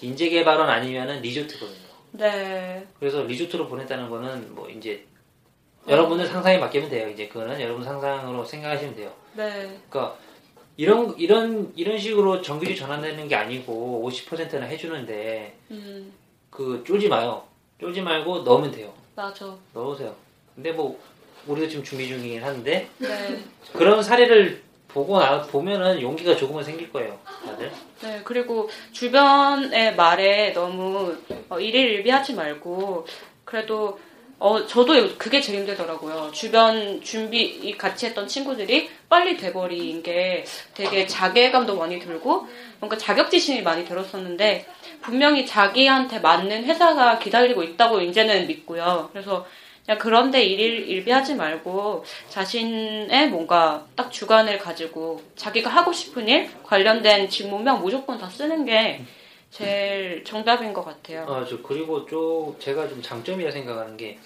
인재개발원 0.00 0.68
아니면은 0.68 1.20
리조트거든요. 1.22 1.83
네. 2.16 2.86
그래서 2.98 3.22
리조트로 3.24 3.66
보냈다는 3.68 4.08
거는 4.08 4.54
뭐 4.54 4.68
이제 4.70 5.04
여러분들 5.88 6.26
상상에 6.26 6.58
맡기면 6.58 6.88
돼요. 6.88 7.08
이제 7.08 7.26
그거는 7.28 7.60
여러분 7.60 7.82
상상으로 7.82 8.44
생각하시면 8.44 8.94
돼요. 8.94 9.12
네. 9.34 9.78
그러니까 9.90 10.16
이런 10.76 11.14
이런 11.18 11.72
이런 11.76 11.98
식으로 11.98 12.40
정규직 12.40 12.76
전환되는 12.76 13.28
게 13.28 13.34
아니고 13.34 14.08
50%는 14.08 14.62
해주는데 14.68 15.56
음, 15.72 16.12
그 16.50 16.82
쫄지 16.86 17.08
마요. 17.08 17.44
쫄지 17.80 18.00
말고 18.00 18.42
넣으면 18.42 18.70
돼요. 18.70 18.92
맞아. 19.16 19.54
넣으세요. 19.72 20.14
근데 20.54 20.72
뭐 20.72 20.98
우리도 21.46 21.68
지금 21.68 21.84
준비 21.84 22.06
중이긴 22.08 22.42
한데 22.42 22.88
네. 22.98 23.44
그런 23.72 24.02
사례를 24.02 24.62
보고 24.94 25.18
나 25.18 25.42
보면은 25.42 26.00
용기가 26.00 26.36
조금은 26.36 26.62
생길 26.62 26.90
거예요, 26.92 27.18
다들. 27.44 27.70
네, 28.00 28.20
그리고 28.22 28.70
주변의 28.92 29.96
말에 29.96 30.52
너무 30.52 31.16
어, 31.48 31.58
일일일비하지 31.58 32.34
말고 32.34 33.04
그래도 33.44 33.98
어 34.38 34.66
저도 34.66 35.16
그게 35.16 35.40
제일 35.40 35.60
힘들더라고요. 35.60 36.30
주변 36.32 37.00
준비 37.02 37.76
같이 37.76 38.06
했던 38.06 38.26
친구들이 38.28 38.90
빨리 39.08 39.36
돼버린 39.36 40.02
게 40.02 40.44
되게 40.74 41.06
자괴감도 41.06 41.76
많이 41.76 41.98
들고 41.98 42.46
뭔가 42.78 42.96
자격지심이 42.96 43.62
많이 43.62 43.84
들었었는데 43.84 44.66
분명히 45.02 45.46
자기한테 45.46 46.18
맞는 46.18 46.64
회사가 46.64 47.18
기다리고 47.18 47.62
있다고 47.62 48.00
이제는 48.00 48.46
믿고요. 48.46 49.08
그래서 49.12 49.46
그냥 49.84 49.98
그런데 49.98 50.42
일일 50.42 50.88
일비하지 50.88 51.34
말고 51.34 52.04
자신의 52.30 53.28
뭔가 53.30 53.86
딱 53.94 54.10
주관을 54.10 54.58
가지고 54.58 55.22
자기가 55.36 55.68
하고 55.68 55.92
싶은 55.92 56.26
일 56.28 56.50
관련된 56.62 57.28
직무명 57.28 57.82
무조건 57.82 58.18
다 58.18 58.28
쓰는 58.28 58.64
게 58.64 59.02
제일 59.50 60.24
정답인 60.24 60.72
것 60.72 60.84
같아요. 60.84 61.26
아, 61.28 61.44
저 61.48 61.60
그리고 61.62 62.06
좀 62.06 62.56
제가 62.58 62.88
좀 62.88 63.02
장점이라 63.02 63.50
생각하는 63.50 63.96
게 63.96 64.18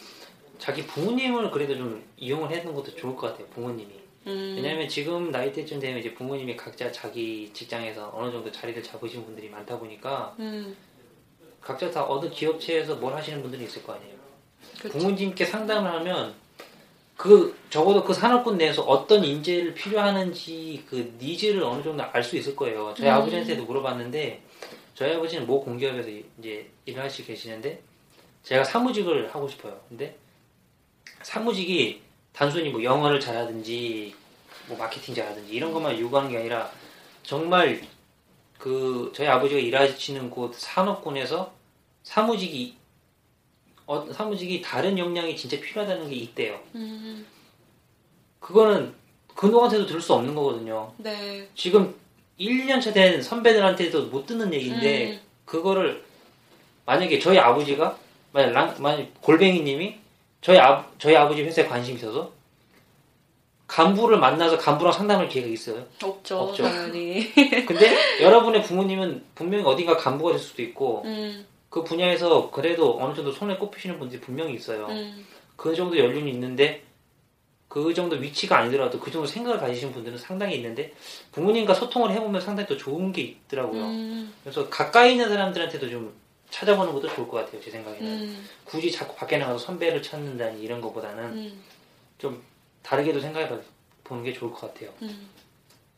자기 0.58 0.86
부모님을 0.86 1.50
그래도 1.50 1.76
좀 1.76 2.04
이용을 2.16 2.50
해는 2.50 2.72
것도 2.74 2.94
좋을 2.94 3.16
것 3.16 3.28
같아요, 3.28 3.46
부모님이. 3.48 3.90
음, 4.26 4.54
왜냐면 4.56 4.88
지금 4.88 5.30
나이대쯤 5.30 5.80
되면 5.80 5.98
이제 5.98 6.14
부모님이 6.14 6.56
각자 6.56 6.90
자기 6.90 7.50
직장에서 7.52 8.12
어느 8.14 8.30
정도 8.30 8.50
자리를 8.50 8.82
잡으신 8.82 9.24
분들이 9.24 9.48
많다 9.48 9.78
보니까 9.78 10.34
음, 10.38 10.76
각자 11.60 11.90
다 11.90 12.04
어느 12.08 12.28
기업체에서 12.30 12.96
뭘 12.96 13.14
하시는 13.14 13.42
분들이 13.42 13.64
있을 13.64 13.82
거 13.82 13.92
아니에요. 13.94 14.17
그쵸. 14.80 14.96
부모님께 14.98 15.44
상담을 15.44 15.90
하면 15.94 16.34
그 17.16 17.56
적어도 17.68 18.04
그 18.04 18.14
산업군 18.14 18.58
내에서 18.58 18.82
어떤 18.82 19.24
인재를 19.24 19.74
필요하는지 19.74 20.84
그 20.88 21.16
needs를 21.20 21.62
어느 21.64 21.82
정도 21.82 22.02
알 22.04 22.22
수 22.22 22.36
있을 22.36 22.54
거예요. 22.54 22.94
저희 22.96 23.08
음. 23.08 23.14
아버지한테도 23.14 23.64
물어봤는데 23.64 24.42
저희 24.94 25.14
아버지는 25.14 25.46
모 25.46 25.60
공기업에서 25.60 26.08
이- 26.08 26.24
이제 26.38 26.68
일을 26.86 27.02
하시고 27.02 27.26
계시는데 27.26 27.80
제가 28.44 28.62
사무직을 28.64 29.34
하고 29.34 29.48
싶어요. 29.48 29.80
근데 29.88 30.16
사무직이 31.22 32.00
단순히 32.32 32.70
뭐 32.70 32.82
영어를 32.82 33.18
잘하든지 33.18 34.14
뭐 34.68 34.76
마케팅 34.78 35.14
잘하든지 35.14 35.52
이런 35.52 35.72
것만 35.72 35.98
요구하는 35.98 36.30
게 36.30 36.38
아니라 36.38 36.70
정말 37.24 37.82
그 38.58 39.10
저희 39.14 39.26
아버지가 39.26 39.60
일하시는 39.60 40.30
곳 40.30 40.54
산업군에서 40.54 41.52
사무직이 42.04 42.76
어, 43.88 44.06
사무직이 44.12 44.60
다른 44.60 44.98
역량이 44.98 45.34
진짜 45.34 45.58
필요하다는 45.58 46.10
게 46.10 46.16
있대요. 46.16 46.60
음, 46.74 47.26
그거는 48.38 48.92
그동안한테도 49.34 49.86
들을 49.86 50.00
수 50.02 50.12
없는 50.12 50.34
거거든요. 50.34 50.92
네. 50.98 51.48
지금 51.54 51.94
1년차 52.38 52.92
된 52.92 53.22
선배들한테도 53.22 54.06
못 54.08 54.26
듣는 54.26 54.52
얘기인데 54.52 55.12
음, 55.12 55.20
그거를 55.46 56.04
만약에 56.84 57.18
저희 57.18 57.38
아버지가 57.38 57.96
만약 58.32 58.52
랑, 58.52 58.76
만약 58.78 59.08
골뱅이님이 59.22 59.96
저희 60.42 60.58
아 60.58 60.86
저희 60.98 61.16
아버지 61.16 61.42
회사에 61.42 61.64
관심 61.64 61.96
있어서 61.96 62.30
간부를 63.66 64.18
만나서 64.18 64.58
간부랑 64.58 64.92
상담할 64.92 65.30
기회가 65.30 65.48
있어요. 65.48 65.86
없죠, 66.02 66.40
없죠. 66.40 66.62
당연히. 66.64 67.32
근데 67.66 68.20
여러분의 68.20 68.62
부모님은 68.64 69.24
분명히 69.34 69.64
어딘가 69.64 69.96
간부가 69.96 70.32
될 70.32 70.40
수도 70.40 70.60
있고 70.60 71.02
음, 71.06 71.46
그 71.70 71.84
분야에서 71.84 72.50
그래도 72.50 72.98
어느 73.00 73.14
정도 73.14 73.32
손에 73.32 73.56
꼽히시는 73.56 73.98
분들이 73.98 74.20
분명히 74.20 74.54
있어요. 74.54 74.86
음, 74.86 75.26
그 75.56 75.74
정도 75.74 75.98
연륜이 75.98 76.30
있는데 76.30 76.84
그 77.68 77.92
정도 77.92 78.16
위치가 78.16 78.58
아니더라도 78.58 78.98
그 78.98 79.10
정도 79.10 79.26
생각을 79.26 79.58
가지신 79.58 79.92
분들은 79.92 80.16
상당히 80.16 80.56
있는데 80.56 80.94
부모님과 81.32 81.74
소통을 81.74 82.10
해보면 82.12 82.40
상당히 82.40 82.66
또 82.66 82.76
좋은 82.76 83.12
게 83.12 83.22
있더라고요. 83.22 83.84
음, 83.84 84.32
그래서 84.42 84.68
가까이 84.70 85.12
있는 85.12 85.28
사람들한테도 85.28 85.90
좀 85.90 86.14
찾아보는 86.50 86.94
것도 86.94 87.08
좋을 87.08 87.28
것 87.28 87.36
같아요. 87.36 87.60
제 87.60 87.70
생각에는 87.70 88.06
음, 88.06 88.48
굳이 88.64 88.90
자꾸 88.90 89.14
밖에 89.14 89.36
나가서 89.36 89.58
선배를 89.58 90.02
찾는다니 90.02 90.62
이런 90.62 90.80
것보다는 90.80 91.24
음, 91.24 91.62
좀 92.16 92.42
다르게도 92.82 93.20
생각해 93.20 93.50
보는 94.04 94.24
게 94.24 94.32
좋을 94.32 94.50
것 94.50 94.60
같아요. 94.60 94.90
음. 95.02 95.28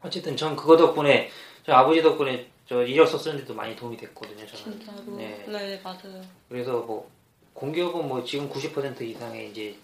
어쨌든 0.02 0.36
전 0.36 0.56
그거 0.56 0.76
덕분에 0.76 1.30
저 1.64 1.72
아버지 1.72 2.02
덕분에 2.02 2.48
저 2.70 2.84
이력서 2.84 3.18
쓰는데도 3.18 3.52
많이 3.52 3.74
도움이 3.74 3.96
됐거든요. 3.96 4.46
저는 4.46 4.78
진짜로. 4.78 5.16
네. 5.16 5.44
네, 5.48 5.80
맞아요. 5.82 6.22
그래서 6.48 6.70
뭐 6.74 7.10
공기업은 7.52 8.06
뭐 8.06 8.22
지금 8.22 8.48
90% 8.48 9.00
이상의 9.00 9.50
이제 9.50 9.74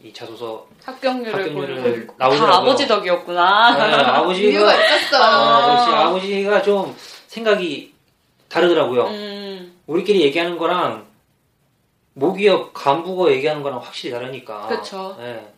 이 0.00 0.12
자소서 0.12 0.68
합격률을, 0.84 1.34
합격률을 1.34 2.06
나오더라고요. 2.16 2.38
다 2.46 2.56
아버지 2.58 2.86
덕이었구나. 2.86 3.42
아, 3.42 4.18
아버지가 4.18 4.48
이유가 4.48 4.72
있었어. 4.74 5.16
아, 5.20 6.06
아버지가 6.06 6.62
좀 6.62 6.94
생각이 7.26 7.92
다르더라고요. 8.48 9.06
음, 9.08 9.80
우리끼리 9.88 10.20
얘기하는 10.22 10.56
거랑 10.56 11.04
모기업 12.12 12.72
간부가 12.72 13.32
얘기하는 13.32 13.64
거랑 13.64 13.80
확실히 13.80 14.12
다르니까. 14.12 14.68
그쵸. 14.68 15.16
예. 15.18 15.52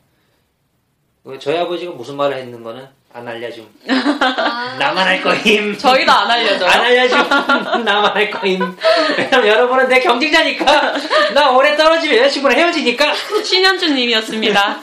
그 1.22 1.38
저희 1.38 1.58
아버지가 1.58 1.92
무슨 1.92 2.16
말을 2.16 2.38
했는 2.38 2.62
거는 2.62 2.88
안 3.12 3.26
알려줌. 3.26 3.66
아, 3.88 4.76
나만 4.78 5.06
할 5.06 5.22
거임. 5.22 5.76
저희도 5.76 6.12
안 6.12 6.30
알려줘요. 6.30 6.68
안 6.68 6.80
알려줌. 6.82 7.18
나만 7.84 8.14
할 8.14 8.30
거임. 8.30 8.76
왜냐면 9.16 9.46
여러분은 9.48 9.88
내 9.88 9.98
경쟁자니까. 10.00 10.94
나 11.32 11.50
오래 11.50 11.74
떨어지면 11.74 12.18
여자친구랑 12.18 12.58
헤어지니까. 12.58 13.14
신현주님이었습니다. 13.42 14.80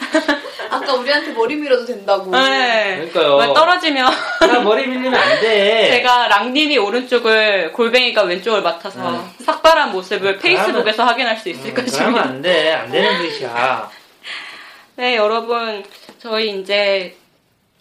아까 0.71 0.93
우리한테 0.95 1.31
머리 1.33 1.55
밀어도 1.55 1.85
된다고. 1.85 2.31
네. 2.31 2.95
그러니까요. 3.13 3.35
왜 3.37 3.53
떨어지면 3.53 4.11
나 4.41 4.59
머리 4.59 4.87
밀리면 4.87 5.13
안 5.13 5.39
돼. 5.39 5.89
제가 5.91 6.27
랑님이 6.27 6.79
오른쪽을 6.79 7.71
골뱅이가 7.73 8.23
왼쪽을 8.23 8.63
맡아서 8.63 9.11
네. 9.11 9.45
삭발한 9.45 9.91
모습을 9.91 10.39
페이스북에서 10.39 11.05
확인할 11.05 11.37
수 11.37 11.49
있을 11.49 11.67
음, 11.69 11.73
그러면 11.75 11.85
것입니다. 11.91 12.21
안 12.23 12.41
돼. 12.41 12.73
안 12.73 12.91
되는 12.91 13.21
짓이야. 13.29 13.89
네, 14.97 15.15
여러분, 15.17 15.83
저희 16.19 16.59
이제, 16.59 17.15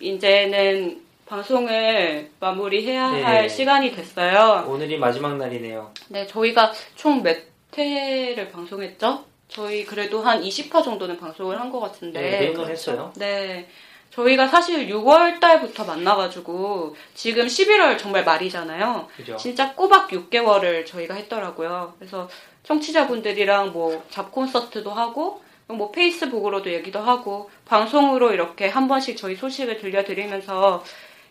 이제는 0.01 1.03
방송을 1.27 2.31
마무리해야 2.41 3.11
네. 3.11 3.23
할 3.23 3.49
시간이 3.51 3.93
됐어요. 3.95 4.67
오늘이 4.69 4.99
마지막 4.99 5.37
날이네요. 5.37 5.91
네, 6.09 6.27
저희가 6.27 6.73
총 6.97 7.23
몇 7.23 7.37
회를 7.77 8.51
방송했죠? 8.51 9.25
저희 9.49 9.85
그래도 9.85 10.23
한 10.23 10.41
20화 10.43 10.83
정도는 10.85 11.19
방송을 11.19 11.59
한 11.59 11.71
것 11.73 11.81
같은데. 11.81 12.21
네, 12.21 12.39
그 12.39 12.47
정도는 12.47 12.71
했어요. 12.73 13.13
네. 13.17 13.69
저희가 14.11 14.47
사실 14.47 14.87
6월 14.89 15.41
달부터 15.41 15.85
만나가지고 15.85 16.95
지금 17.15 17.47
11월 17.47 17.99
정말 17.99 18.25
말이잖아요. 18.25 19.09
그죠? 19.17 19.37
진짜 19.37 19.75
꼬박 19.75 20.09
6개월을 20.11 20.87
저희가 20.87 21.15
했더라고요. 21.15 21.95
그래서 21.99 22.29
청취자분들이랑 22.63 23.73
뭐 23.73 24.05
잡 24.11 24.31
콘서트도 24.31 24.91
하고 24.91 25.43
뭐 25.68 25.90
페이스북으로도 25.90 26.73
얘기도 26.73 27.00
하고 27.00 27.50
방송으로 27.64 28.33
이렇게 28.33 28.68
한 28.68 28.87
번씩 28.87 29.16
저희 29.16 29.35
소식을 29.35 29.78
들려드리면서 29.78 30.85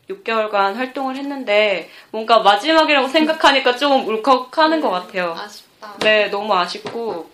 6개월간 0.09 0.73
활동을 0.73 1.15
했는데 1.15 1.89
뭔가 2.11 2.39
마지막이라고 2.39 3.07
생각하니까 3.07 3.75
좀 3.75 4.07
울컥하는 4.07 4.81
것 4.81 4.89
같아요. 4.89 5.33
아쉽다. 5.37 5.97
네, 5.99 6.27
너무 6.29 6.53
아쉽고 6.53 7.31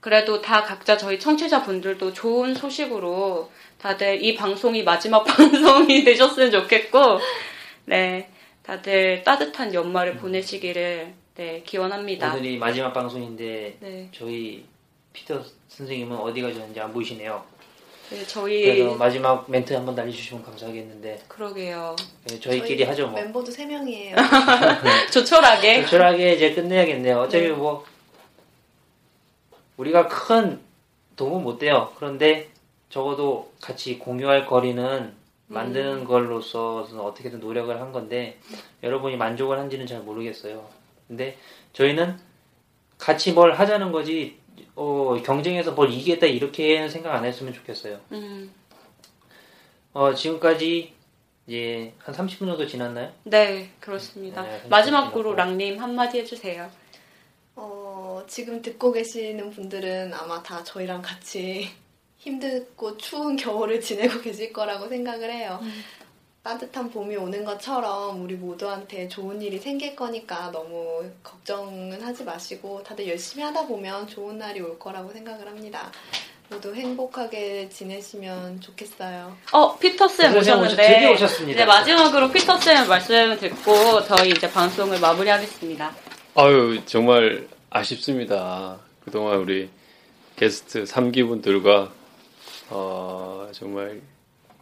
그래도 0.00 0.42
다 0.42 0.62
각자 0.62 0.96
저희 0.96 1.18
청취자분들도 1.18 2.12
좋은 2.12 2.54
소식으로 2.54 3.50
다들 3.78 4.22
이 4.22 4.34
방송이 4.34 4.82
마지막 4.82 5.24
방송이 5.24 6.04
되셨으면 6.04 6.50
좋겠고 6.50 7.20
네, 7.86 8.30
다들 8.62 9.22
따뜻한 9.24 9.72
연말을 9.72 10.16
보내시기를 10.16 11.12
네, 11.36 11.62
기원합니다. 11.64 12.34
오늘이 12.34 12.58
마지막 12.58 12.92
방송인데 12.92 13.76
네, 13.80 14.08
저희 14.12 14.64
피터 15.14 15.42
선생님은 15.68 16.18
어디 16.18 16.42
가셨는지 16.42 16.78
안 16.80 16.92
보이시네요. 16.92 17.42
네, 18.10 18.22
저희 18.26 18.64
그래서 18.64 18.96
마지막 18.96 19.50
멘트 19.50 19.72
한번 19.72 19.94
날려주시면 19.94 20.44
감사하겠는데 20.44 21.22
그러게요. 21.26 21.96
네, 22.26 22.38
저희끼리 22.38 22.82
하죠 22.82 23.06
뭐. 23.06 23.18
멤버도 23.18 23.50
3명이에요. 23.50 24.14
조촐하게 25.10 25.84
조촐하게 25.84 26.34
이제 26.34 26.54
끝내야겠네요. 26.54 27.20
어차피 27.20 27.44
네. 27.44 27.50
뭐 27.52 27.86
우리가 29.78 30.06
큰 30.08 30.60
도움은 31.16 31.42
못 31.42 31.58
돼요. 31.58 31.92
그런데 31.96 32.50
적어도 32.90 33.52
같이 33.60 33.98
공유할 33.98 34.46
거리는 34.46 35.14
만드는 35.46 35.98
음. 35.98 36.04
걸로서 36.04 36.86
어떻게든 36.98 37.40
노력을 37.40 37.80
한 37.80 37.92
건데 37.92 38.38
여러분이 38.82 39.16
만족을 39.16 39.58
한지는 39.58 39.86
잘 39.86 40.00
모르겠어요. 40.00 40.68
근데 41.08 41.38
저희는 41.72 42.18
같이 42.98 43.32
뭘 43.32 43.54
하자는 43.54 43.92
거지 43.92 44.43
어, 44.76 45.16
경쟁에서 45.24 45.72
뭘 45.72 45.90
이기겠다 45.92 46.26
이렇게 46.26 46.88
생각 46.88 47.14
안 47.14 47.24
했으면 47.24 47.52
좋겠어요. 47.52 48.00
음, 48.12 48.52
어, 49.92 50.14
지금까지 50.14 50.92
이제 51.46 51.92
한 51.98 52.14
30분 52.14 52.38
정도 52.40 52.66
지났나요? 52.66 53.12
네, 53.24 53.70
그렇습니다. 53.80 54.42
네, 54.42 54.62
마지막으로. 54.68 55.34
랑님 55.34 55.78
한마디 55.78 56.18
해주세요. 56.18 56.70
어, 57.56 58.24
지금 58.26 58.60
듣고 58.62 58.92
계시는 58.92 59.50
분들은 59.50 60.12
아마 60.14 60.42
다 60.42 60.64
저희랑 60.64 61.02
같이 61.02 61.68
힘들고 62.18 62.96
추운 62.96 63.36
겨울을 63.36 63.80
지내고 63.80 64.20
계실 64.22 64.52
거라고 64.52 64.88
생각을 64.88 65.30
해요. 65.30 65.60
따뜻한 66.48 66.90
봄이 66.90 67.16
오는 67.16 67.42
것처럼 67.42 68.22
우리 68.22 68.34
모두한테 68.34 69.08
좋은 69.08 69.40
일이 69.40 69.58
생길 69.58 69.96
거니까 69.96 70.50
너무 70.52 71.02
걱정은 71.22 72.02
하지 72.02 72.22
마시고 72.22 72.82
다들 72.82 73.08
열심히 73.08 73.42
하다 73.44 73.66
보면 73.66 74.06
좋은 74.06 74.36
날이 74.36 74.60
올 74.60 74.78
거라고 74.78 75.10
생각을 75.10 75.46
합니다. 75.48 75.90
모두 76.50 76.74
행복하게 76.74 77.70
지내시면 77.70 78.60
좋겠어요. 78.60 79.34
어, 79.52 79.78
피터쌤 79.78 80.32
오셨- 80.34 80.36
오셨는데 80.40 80.94
드디어 80.94 81.12
오셨습니다. 81.12 81.60
네, 81.60 81.64
마지막으로 81.64 82.30
피터쌤 82.30 82.88
말씀 82.88 83.38
듣고 83.38 84.04
저희 84.04 84.28
이제 84.28 84.50
방송을 84.52 85.00
마무리하겠습니다. 85.00 85.94
아유, 86.34 86.78
정말 86.84 87.48
아쉽습니다. 87.70 88.78
그동안 89.02 89.38
우리 89.38 89.70
게스트 90.36 90.84
3기분들과 90.84 91.88
어, 92.68 93.48
정말 93.52 94.02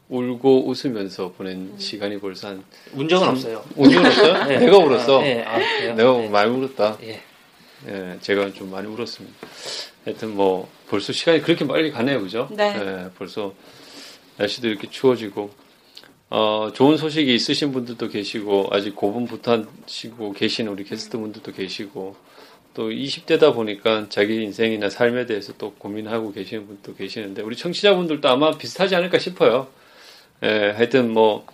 울고 0.09 0.69
웃으면서 0.69 1.33
보낸 1.33 1.73
시간이 1.79 2.19
벌써 2.21 2.49
한 2.49 2.65
운 2.95 3.09
적은 3.09 3.25
삼- 3.27 3.35
없어요. 3.35 3.65
운전 3.77 4.05
울었어요? 4.05 4.45
네. 4.45 4.59
내가 4.59 4.79
울었어. 4.79 5.21
아, 5.21 5.23
네. 5.23 5.43
아? 5.43 5.59
내가 5.95 6.12
네. 6.19 6.29
많이 6.29 6.51
울었다. 6.51 6.99
예. 7.03 7.21
예, 7.88 8.17
제가 8.21 8.53
좀 8.53 8.71
많이 8.71 8.87
울었습니다. 8.87 9.37
하여튼 10.05 10.37
뭐 10.37 10.69
벌써 10.88 11.12
시간이 11.12 11.41
그렇게 11.43 11.67
빨리 11.67 11.91
가네요, 11.91 12.21
그죠? 12.21 12.49
네. 12.53 12.75
예, 12.77 13.11
벌써 13.17 13.55
날씨도 14.37 14.69
이렇게 14.69 14.88
추워지고 14.91 15.51
어, 16.31 16.71
좋은 16.75 16.97
소식이 16.97 17.35
있으신 17.35 17.73
분들도 17.73 18.09
계시고 18.09 18.69
아직 18.71 18.95
고분부탄시고 18.97 20.33
계시는 20.33 20.73
우리 20.73 20.85
게스트 20.85 21.19
분들도 21.19 21.53
계시고 21.53 22.17
또 22.75 22.88
20대다 22.91 23.53
보니까 23.55 24.07
자기 24.09 24.43
인생이나 24.43 24.88
삶에 24.88 25.27
대해서 25.27 25.53
또 25.59 25.73
고민하고 25.75 26.33
계시는 26.33 26.67
분도 26.67 26.95
계시는데 26.95 27.43
우리 27.43 27.55
청취자분들도 27.57 28.27
아마 28.29 28.51
비슷하지 28.57 28.95
않을까 28.95 29.19
싶어요. 29.19 29.69
예, 30.43 30.73
하여튼 30.77 31.13
뭐 31.13 31.47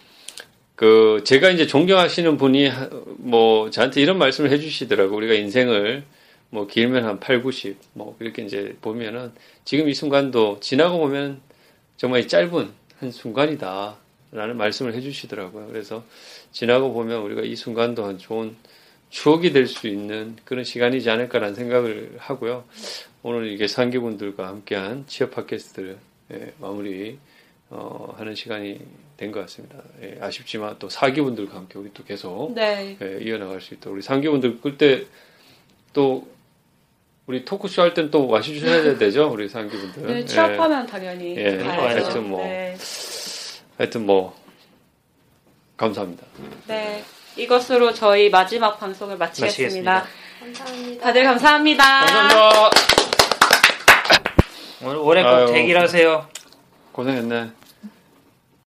그 0.74 1.22
제가 1.24 1.50
이제 1.50 1.66
존경하시는 1.66 2.36
분이 2.36 2.68
하- 2.68 2.88
뭐 3.18 3.68
저한테 3.68 4.00
이런 4.00 4.16
말씀을 4.16 4.52
해주시더라고 4.52 5.16
우리가 5.16 5.34
인생을 5.34 6.04
뭐 6.50 6.68
길면 6.68 7.04
한 7.04 7.18
8, 7.18 7.42
90, 7.42 7.76
뭐 7.94 8.14
그렇게 8.16 8.42
이제 8.42 8.76
보면은 8.80 9.32
지금 9.64 9.88
이 9.88 9.94
순간도 9.94 10.60
지나고 10.60 10.98
보면 10.98 11.40
정말 11.96 12.28
짧은 12.28 12.70
한 13.00 13.10
순간이다 13.10 13.96
라는 14.30 14.56
말씀을 14.56 14.94
해주시더라고요. 14.94 15.66
그래서 15.66 16.04
지나고 16.52 16.92
보면 16.92 17.22
우리가 17.22 17.42
이 17.42 17.56
순간도 17.56 18.04
한 18.04 18.18
좋은 18.18 18.54
추억이 19.10 19.52
될 19.52 19.66
수 19.66 19.88
있는 19.88 20.36
그런 20.44 20.62
시간이지 20.62 21.10
않을까라는 21.10 21.56
생각을 21.56 22.12
하고요. 22.18 22.64
오늘 23.24 23.50
이게 23.50 23.66
상기분들과 23.66 24.46
함께한 24.46 25.06
취업 25.08 25.32
팟캐스트를 25.32 25.98
예, 26.34 26.52
마무리 26.60 27.18
어, 27.70 28.14
하는 28.16 28.34
시간이 28.34 28.80
된 29.16 29.32
것 29.32 29.40
같습니다. 29.40 29.76
예, 30.02 30.16
아쉽지만 30.20 30.76
또 30.78 30.88
사기분들과 30.88 31.56
함께 31.56 31.78
우리 31.78 31.90
또 31.92 32.04
계속 32.04 32.52
네. 32.54 32.96
예, 33.02 33.18
이어나갈 33.20 33.60
수 33.60 33.74
있도록 33.74 33.94
우리 33.96 34.02
상기분들 34.02 34.60
그때 34.60 35.04
또 35.92 36.28
우리 37.26 37.44
토크쇼 37.44 37.82
할 37.82 37.94
땐 37.94 38.10
또 38.10 38.26
와주셔야 38.28 38.96
되죠 38.96 39.28
우리 39.30 39.48
상기분들. 39.48 40.06
네, 40.06 40.24
취업하면 40.24 40.86
당연히 40.86 41.36
예, 41.36 41.58
가야죠. 41.58 41.80
하여튼 42.04 42.28
뭐. 42.30 42.42
네. 42.44 42.72
예, 42.72 42.76
하여튼 43.76 44.06
뭐 44.06 44.34
감사합니다. 45.76 46.24
네. 46.68 47.04
이것으로 47.36 47.92
저희 47.92 48.30
마지막 48.30 48.78
방송을 48.78 49.16
마치겠습니다. 49.16 49.92
마치겠습니다. 49.92 50.06
감사합니다. 50.40 51.04
다들 51.04 51.24
감사합니다. 51.24 51.84
감사합니다. 52.06 52.70
오늘 54.82 54.96
올해 54.96 55.22
꼭 55.22 55.28
아유. 55.28 55.46
대기하세요. 55.52 56.28
고생했네. 56.92 57.50